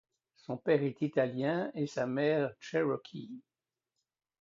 Son 0.35 0.57
père 0.57 0.81
est 0.81 1.03
italien 1.03 1.69
et 1.75 1.85
sa 1.85 2.07
mère 2.07 2.55
cherokee. 2.59 3.39